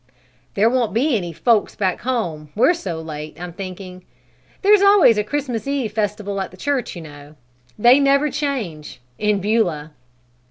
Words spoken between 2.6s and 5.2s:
so late, I'm thinking. There's always